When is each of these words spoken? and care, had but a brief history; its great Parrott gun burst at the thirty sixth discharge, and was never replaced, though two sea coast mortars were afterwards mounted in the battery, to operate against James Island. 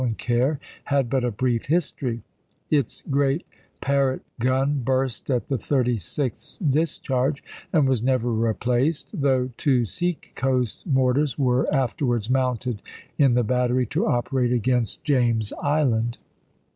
and 0.01 0.17
care, 0.17 0.59
had 0.85 1.11
but 1.11 1.23
a 1.23 1.29
brief 1.29 1.67
history; 1.67 2.23
its 2.71 3.03
great 3.11 3.45
Parrott 3.81 4.23
gun 4.39 4.81
burst 4.83 5.29
at 5.29 5.47
the 5.47 5.59
thirty 5.59 5.95
sixth 5.95 6.57
discharge, 6.67 7.43
and 7.71 7.87
was 7.87 8.01
never 8.01 8.33
replaced, 8.33 9.09
though 9.13 9.51
two 9.57 9.85
sea 9.85 10.17
coast 10.33 10.87
mortars 10.87 11.37
were 11.37 11.71
afterwards 11.71 12.31
mounted 12.31 12.81
in 13.19 13.35
the 13.35 13.43
battery, 13.43 13.85
to 13.85 14.07
operate 14.07 14.51
against 14.51 15.03
James 15.03 15.53
Island. 15.61 16.17